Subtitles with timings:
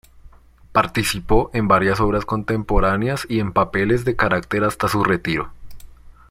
[0.71, 5.51] Participó en varias obras contemporáneas y en papeles de carácter hasta su retiro.